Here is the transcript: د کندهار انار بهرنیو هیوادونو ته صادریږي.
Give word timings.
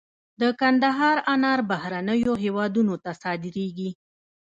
د 0.41 0.43
کندهار 0.61 1.17
انار 1.33 1.59
بهرنیو 1.71 2.33
هیوادونو 2.43 2.93
ته 3.03 3.11
صادریږي. 3.21 3.89